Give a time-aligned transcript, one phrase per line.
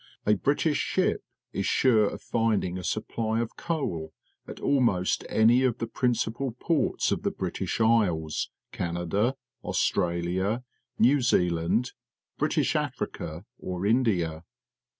[0.25, 1.21] A British ship
[1.53, 4.13] is sure of finding a supply of coal
[4.47, 10.63] at almost any of the principal ports of the British Isles, Canada, Australia,
[10.97, 11.91] New Zealand,
[12.39, 14.43] Brit ish Africa, or India.